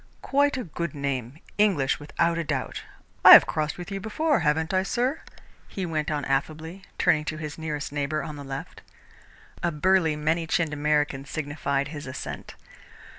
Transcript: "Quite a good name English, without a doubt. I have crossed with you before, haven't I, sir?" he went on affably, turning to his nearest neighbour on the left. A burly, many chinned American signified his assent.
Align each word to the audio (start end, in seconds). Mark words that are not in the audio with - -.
"Quite 0.23 0.57
a 0.57 0.63
good 0.63 0.95
name 0.95 1.37
English, 1.59 1.99
without 1.99 2.39
a 2.39 2.43
doubt. 2.43 2.81
I 3.23 3.33
have 3.33 3.45
crossed 3.45 3.77
with 3.77 3.91
you 3.91 3.99
before, 3.99 4.39
haven't 4.39 4.73
I, 4.73 4.81
sir?" 4.81 5.21
he 5.67 5.85
went 5.85 6.09
on 6.09 6.25
affably, 6.25 6.81
turning 6.97 7.23
to 7.25 7.37
his 7.37 7.59
nearest 7.59 7.91
neighbour 7.91 8.23
on 8.23 8.35
the 8.35 8.43
left. 8.43 8.81
A 9.61 9.71
burly, 9.71 10.15
many 10.15 10.47
chinned 10.47 10.73
American 10.73 11.23
signified 11.23 11.89
his 11.89 12.07
assent. 12.07 12.55